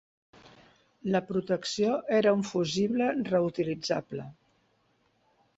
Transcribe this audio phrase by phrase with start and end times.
[1.15, 4.29] La protecció era un fusible reutilitzable.